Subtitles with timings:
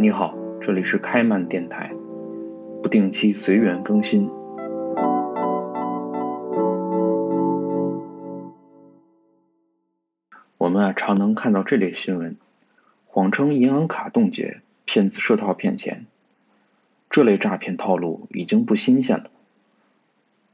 [0.00, 1.92] 你好，这里是开曼电台，
[2.84, 4.30] 不定期随缘更新。
[10.56, 12.36] 我们啊常能看到这类新闻，
[13.08, 16.06] 谎称银行卡冻结，骗子设套骗钱。
[17.10, 19.30] 这类诈骗套路已经不新鲜了，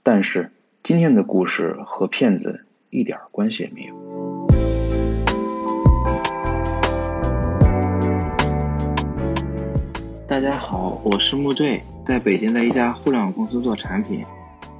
[0.02, 4.13] 但是今天的故事和骗子一点关系也没有。
[10.44, 14.26] 大家好，我是木队，在北京的一家互联网公司做产品。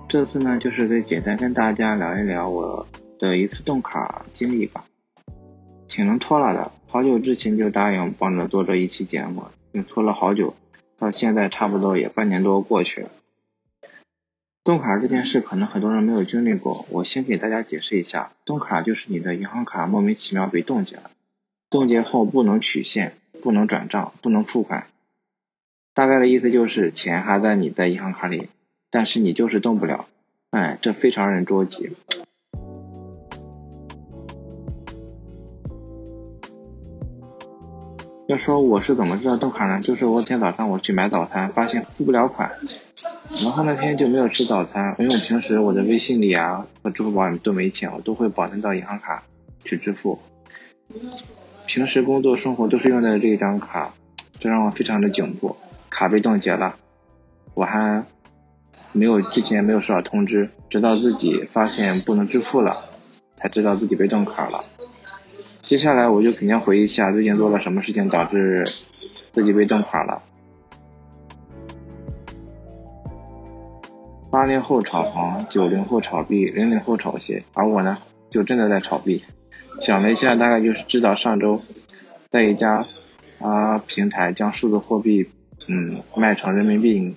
[0.07, 2.87] 这次呢，就是再简单跟大家聊一聊我
[3.19, 4.85] 的一次冻卡经历吧。
[5.89, 9.45] 挺能拖拉的，好久之前就答应帮着做这一期节目，
[9.89, 10.55] 拖了好久，
[10.99, 13.09] 到现在差不多也半年多过去了。
[14.65, 21.11] 冻卡这件事可能很多人没有经历过，我先给大家解释一下，冻卡就是你的银行卡莫名其妙被冻结了，
[21.71, 24.89] 冻结后不能取现、不能转账、不能付款。
[25.95, 28.49] 大概的意思就是钱还在你的银行卡里，
[28.91, 30.07] 但是你就是动不了，
[30.51, 31.93] 哎，这非常让人着急。
[38.27, 39.79] 要说我是怎么知道冻卡呢？
[39.81, 42.51] 就是我今天早上我去买早餐，发现付不了款，
[43.45, 49.23] 然后那天就没有吃早餐，因为我平时我的微信里啊和支付宝里都没钱，我都会保存到银行卡
[49.65, 50.19] 去支付。
[51.67, 53.95] 平时工作生活都是用的这一张卡，
[54.41, 55.57] 这让我非常的窘迫。
[55.95, 56.75] 卡被冻结了，
[57.55, 58.05] 我还
[58.91, 62.91] 没有之前没有收到通知，直到自己发现不能支付了，
[63.37, 64.65] 才知道自己被冻卡了。
[65.63, 68.65] 接下来我就肯定回忆一下最近做了什么事情导致
[69.31, 70.21] 自己被冻卡了。
[74.33, 77.99] 八零后炒房，九零后炒币，零零后炒鞋，而我呢，
[78.31, 79.25] 就真的在炒币。
[79.79, 81.63] 想了一下，大概就是知道上周
[82.31, 82.85] 在一家
[83.39, 85.31] 啊平台将数字货币。
[85.67, 87.15] 嗯，卖成人民币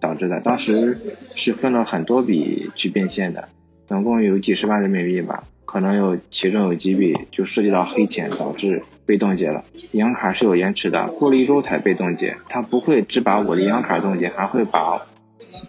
[0.00, 0.98] 导致的，当时
[1.34, 3.48] 是分了很多笔去变现的，
[3.86, 9.64] 总共有几十万人民币吧，可能有其中有几笔就涉及到黑钱，导致被冻结了。
[9.92, 15.06] 银行卡是有延迟的，过了一周才被冻结，他不会只把我的银行卡冻结，还会把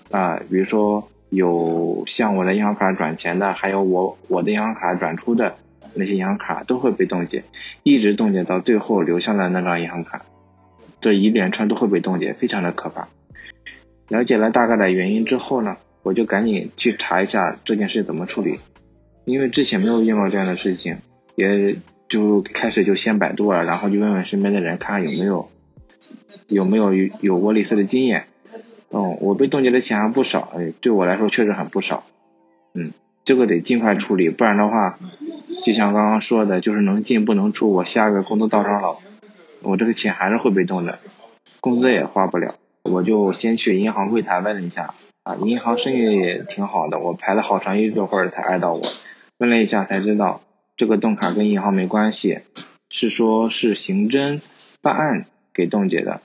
[0.10, 5.56] 啊，比如说有向我的银行卡转钱的，还有我我的银行卡转出的
[5.94, 7.44] 那些银行卡都会被冻结，
[7.84, 10.24] 一直冻结到最后留下的那张银行卡。
[11.02, 13.08] 这一连串都会被冻结，非常的可怕。
[14.08, 18.60] 了解了大概的原因之后呢，我就赶紧去查一下这件事怎么处理，
[19.26, 20.98] 因为之前没有遇到这样的事情，
[21.36, 25.50] 也就开始就先百度了，然后就问问身边的人，看看有没有
[26.48, 28.26] 有没有有过类似的经验。
[28.92, 32.06] 嗯，我被冻结的钱还不少，哎，对我来说确实很不少。
[32.76, 32.94] 嗯，
[33.26, 35.00] 这个得尽快处理，不然的话，
[35.64, 39.00] 就像刚刚说的，就是能进不能出，我下个工资到账了。
[39.66, 41.00] 我这个钱还是会被冻的，
[41.60, 44.94] 工资也花不了，我就先去银行柜台问了一下，
[45.24, 48.82] 啊，银行生意也挺好的，我排了好长一会儿才挨到我，
[49.40, 50.42] 问了一下才知道，
[50.78, 52.40] 这个冻卡跟银行没关系，
[52.90, 54.42] 是说是刑侦
[54.82, 56.22] 办案给冻结的。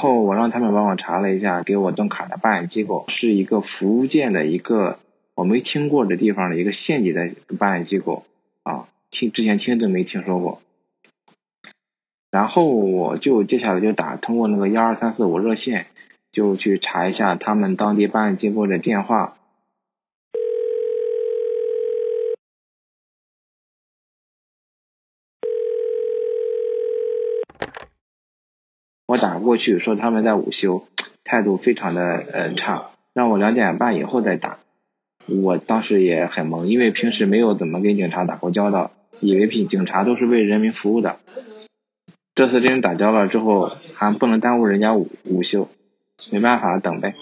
[0.00, 4.98] 后我让他们帮我查了一下，给我登卡的办案机构是一个福建的一个
[5.34, 8.24] 我没听过的地方的一个县级的办案机构
[8.62, 10.62] 啊，听之前听都没听说过。
[12.30, 15.86] 然后我就接下来就打通过那个幺二三四五热线，
[16.32, 19.36] 就去查一下他们当地办案机构的电话。
[29.20, 30.84] 打过去说他们在午休，
[31.24, 34.58] 态度非常的呃差，让我两点半以后再打。
[35.26, 38.90] 我当时也很懵，因为平时没有怎么跟警察打过交道，
[39.20, 41.18] 以为警警察都是为人民服务的。
[42.34, 45.68] 这次跟人打交道之后，还不能耽误人家午午休，
[46.30, 47.14] 没办法等呗。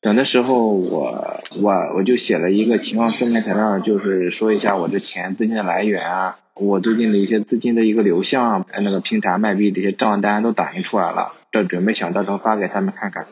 [0.00, 6.38] 等的时候，我我我就写了一个情况说明材料，就是说一下我的钱资金的来源啊。
[6.54, 13.26] 我最近的一些资金的一个流向，那个平台卖币的一些账单都打印出来了，这准备想到时候发给他们看看。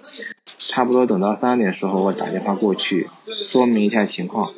[0.59, 3.09] 差不多等到三点的时候，我打电话过去
[3.47, 4.53] 说明一下情况，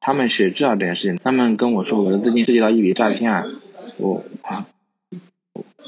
[0.00, 3.46] 他们是知道这件事情，他们跟我说我的资金涉及到一笔诈骗案，
[3.98, 4.24] 我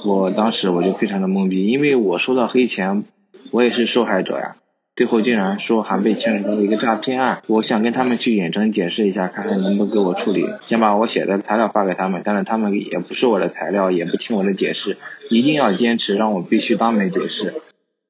[0.04, 3.04] 我当时我就非常的懵逼，因为我收到黑钱，
[3.50, 4.56] 我也是受害者呀，
[4.96, 10.46] 最后竟然说还被牵扯到了一个诈骗案，我想跟他们去远程解释一下，看看能不能给我处理。
[10.60, 14.96] 先把我写的材料发给他们，但是他们也不是我的材料，也不听我的解释，
[15.30, 17.54] 一定要坚持让我必须当面解释。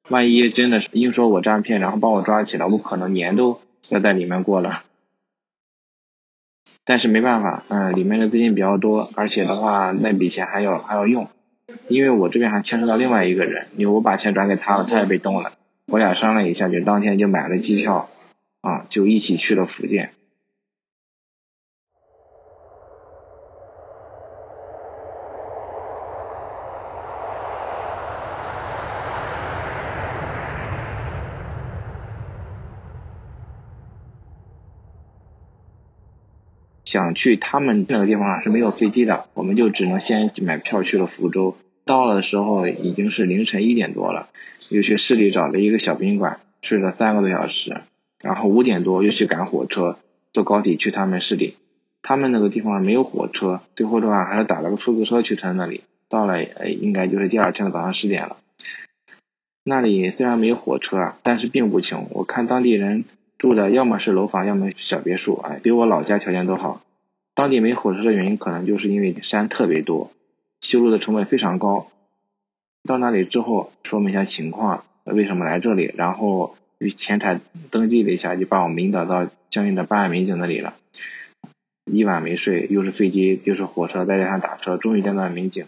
[0.09, 3.59] 万一真的是硬说我诈骗，然后把我抓起来，我可能年都
[3.89, 4.83] 要在里面过了。
[6.83, 11.29] 但是没办法，嗯，里面的资金比较多，而且的话那笔钱还要还要用，
[11.87, 15.51] 因为我这边还牵扯到另外一个人，因为我把钱转给他了，他也被动了。
[15.87, 18.09] 我俩商量一下，就当天就买了机票，
[18.61, 20.11] 啊，就一起去了福建。
[36.83, 41.57] 想去他们那个地方是没有飞机的，我们就只能先买票去了福州。
[41.85, 44.27] 到了的时候已经是凌晨一点多了。
[44.69, 47.81] 又去市里找了一个小宾馆，睡了三个多小时，
[48.19, 49.99] 然后五点多又去赶火车，
[50.33, 51.55] 坐高铁去他们市里。
[52.01, 55.83] 他们那个地方没有火车，最后的话还是打了个出租车去他那里。
[56.09, 58.37] 到了，呃，应该就是第二天的早上十点了。
[59.63, 62.07] 那里虽然没有火车啊，但是并不穷。
[62.11, 63.05] 我看当地人
[63.37, 66.81] 住的要么是楼房，要么小别墅，哎，比我老家条件都好。
[67.35, 70.11] 当地没火车的原因，可能就是因为山特别多，
[70.61, 71.87] 修路的成本非常高。
[72.83, 77.39] 到那里之后，说明一下情况，为什么来这里，然后与前台
[77.71, 80.75] 登记了一下，就把我们引导到相应的办案民警那里了。
[81.85, 85.65] 一晚没睡，又是飞机又是火车，再加上打车，终于见到了民警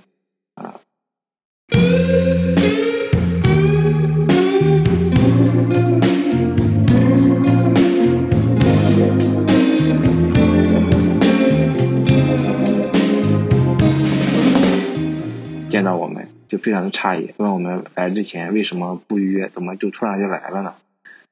[16.48, 20.76] 就非常的诧异，问我们来之前为什么不预约，怎么就突然就来了呢？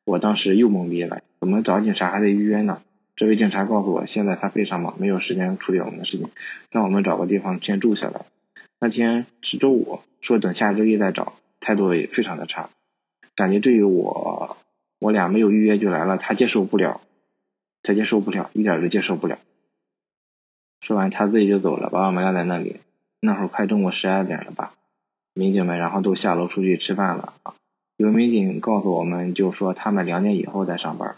[0.03, 2.81] 我当时又懵逼了，怎么找警察还得预约呢？
[3.15, 6.29] 这位警察告诉我，现在他非常忙，没有时间处理我们的事情，
[6.69, 8.25] 让我们找个地方先住下来。
[8.79, 12.69] 那天是周五，说等下周一再找，态度也非常的差，
[13.35, 14.57] 感觉对于我，
[14.99, 16.99] 我俩没有预约就来了，他接受不了，
[17.81, 19.39] 他接受不了，一点都接受不了。
[20.81, 22.81] 说完他自己就走了，把我们晾在那里。
[23.21, 24.73] 那会儿快中午十二点了吧，
[25.35, 27.53] 民警们然后都下楼出去吃饭了啊。
[27.97, 31.17] 有民警告诉我们，就说他们两点以后再上班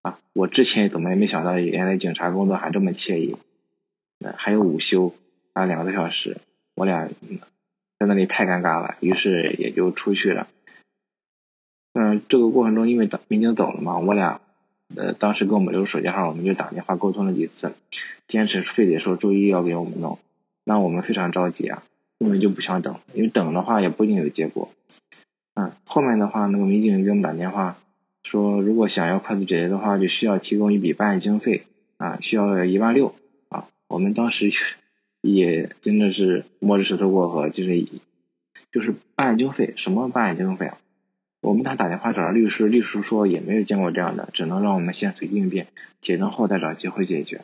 [0.00, 0.18] 啊。
[0.32, 3.36] 我之前怎么也没想到，原来警察工作还这么惬意，
[4.36, 5.14] 还有午休，
[5.54, 6.38] 还有两个多小时。
[6.74, 7.08] 我俩
[7.98, 10.48] 在那里太尴尬了，于是也就出去了。
[11.92, 14.40] 嗯，这个过程中因为民警走了嘛，我俩
[14.96, 17.74] 呃当时给我们留手机号，我们就打电话沟通了几次，
[18.26, 20.18] 坚持非得说周一要给我们弄。
[20.64, 21.82] 那我们非常着急啊，
[22.22, 24.70] 根本就不想等，因为等的话也不一定有结果。
[25.54, 27.76] 嗯，后面的话，那个民警给我们打电话
[28.22, 31.66] 说，如果想要快速解决的话，就需要提供一笔办案经费
[31.96, 33.16] 啊，需要一万六
[33.48, 33.66] 啊。
[33.88, 34.50] 我们当时
[35.20, 37.84] 也真的是摸着石头过河，就是
[38.70, 40.78] 就是办案经费，什么办案经费啊？
[41.40, 45.66] 我们他打电话找了律师，律师说也没有见过这样的，只能让我们先随机应变，
[46.00, 47.40] 解冻后再找机会解决。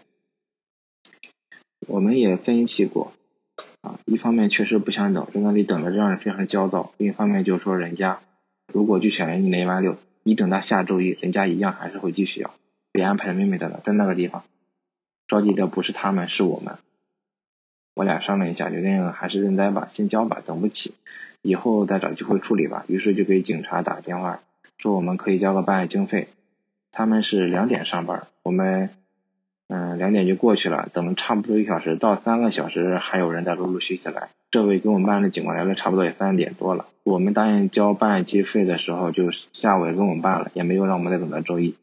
[1.89, 3.13] 我们也分析过，
[3.81, 8.21] 啊，一方面确实不想等，在那里等着让人非常焦躁；另一方面就是说，人家
[8.73, 12.53] 如果就选了你那一万六，你等到下周一，人家一样还是会继续要，
[12.91, 14.43] 被安排的美美的了，在那个地方，
[15.29, 16.79] 着急的不是他们，是我们。
[17.95, 20.95] 我俩商量一下，决定还是认栽吧，先交吧，等不起，
[21.43, 22.85] 以后再找机会处理吧。
[22.89, 24.41] 于是就给警察打电话，
[24.77, 26.29] 说我们可以交个办案经费。
[26.91, 28.91] 他们是两点上班，我们。
[29.69, 34.31] 嗯，两点就过去了，等了差不多一小时到三个小时，还有人在陆陆续续来。
[34.51, 36.87] 这位跟我们办案的警官来了，差不多也三点多了。
[37.05, 41.75] 我们答应交办案经费的时候，就下午也跟我们办了，也没有让我们再等到周一。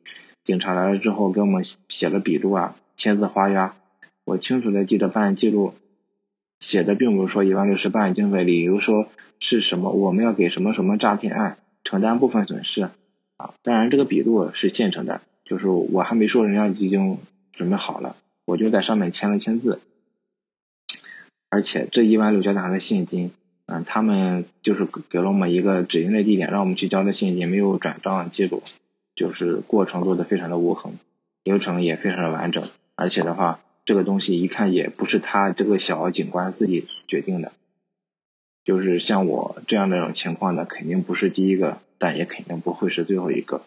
[0.43, 3.75] 警察来了之后，给我们写了笔录啊，签字画押。
[4.23, 5.75] 我清楚的记得办案记录
[6.59, 12.89] 写的并不是说一万六是办案经费，理由说是什么我们要给什么什么诈骗案承担部分损失
[13.37, 13.53] 啊。
[13.61, 17.19] 当然这个笔录是现成的，就是我还没说，人家已经。
[17.55, 19.79] 准备好了，我就在上面签了签字，
[21.49, 23.31] 而且这一万六交的现金，
[23.65, 28.61] 嗯，他们就是给了我们一个指定的地点，让我们去交的现金，没有转账记录，
[29.15, 30.99] 就是过程做的非常的无痕，
[31.43, 37.53] 流程也非常的完整，而且的话，这个东西一看也不是他这个小警官自己决定的，
[38.65, 43.61] 就是像我这样那种情况的，肯定不是第一个，但也肯定不会是最后一个。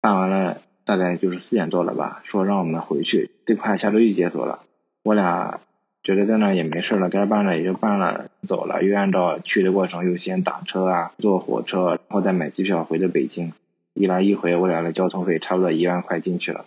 [0.00, 4.60] 办完了，大概就是四点多了吧，说让我们回去，最快下周一解锁了。
[5.02, 5.58] 我俩
[6.04, 13.52] 觉得在那也没事了，该办的也就办了，走了，又按照去的过程又先打车啊，坐火车，然后再买机票回的北京，
[13.94, 16.66] 一来一回我俩的交通费差不多一万块进去了，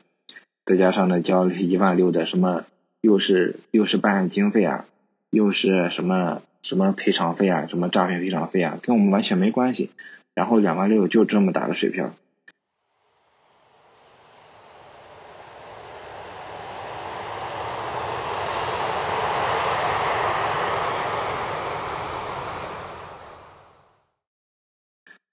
[0.66, 2.66] 再加上呢交一万六的什么，
[3.00, 4.86] 又是又是办案经费啊，
[5.30, 9.92] 又是什么什么赔偿费啊，什么诈骗赔偿费啊，跟我们完全没关系，
[10.36, 12.14] 然后两万六就这么打个水漂。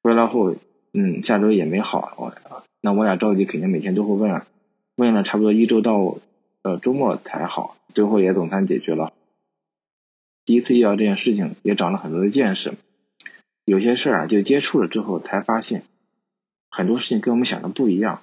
[0.06, 0.54] 回来后，
[0.92, 2.32] 嗯，下周也没好，我
[2.80, 4.46] 那我俩着急，肯定每天都会问啊，
[4.94, 6.18] 问了差不多一周到
[6.62, 9.12] 呃周末才好，最后也总算解决了。
[10.44, 12.74] 第一次遇到这件事情，也长了很多的见识。
[13.64, 15.82] 有些事儿啊，就接触了之后才发现，
[16.70, 18.22] 很多事情跟我们想的不一样。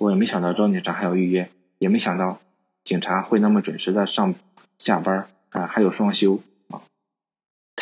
[0.00, 1.48] 我也没想到找警察还要预约，
[1.78, 2.38] 也没想到
[2.84, 4.34] 警察会那么准时的上
[4.76, 6.42] 下班啊，还有双休。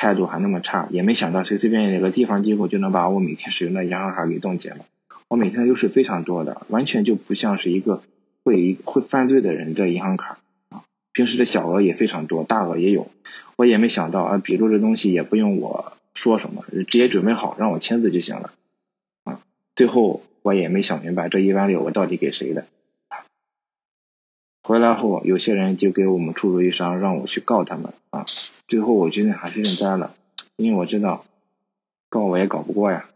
[0.06, 4.84] 态度还那么差，也没想到随随便便一个地方机构就能把我每天使用的银行卡给冻结了。
[5.26, 8.04] 我每天的优势非常多的，完全就不像是一个
[8.44, 10.84] 会会犯罪的人的银行卡啊。
[11.12, 13.10] 平时的小额也非常多，大额也有。
[13.56, 18.52] 我也没想到啊，笔录这东西也不用我说什么，直接准备好让我签字就行了
[19.24, 19.40] 啊。
[19.74, 22.66] 最后我也没想明白这一万六我到底给谁的。
[24.66, 28.24] 回来后有些人就给我们出主意商让我去告他们啊。
[28.66, 30.12] 最后我决定还是认栽了
[30.56, 31.24] 因为我知道
[32.08, 33.06] 告我也搞不过呀。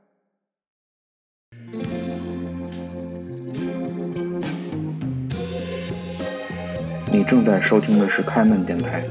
[7.13, 9.03] 你正在收听的是开门电台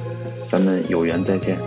[0.50, 1.60] 咱们有缘再见。